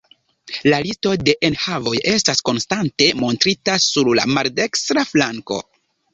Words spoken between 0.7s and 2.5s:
La listo de enhavoj estas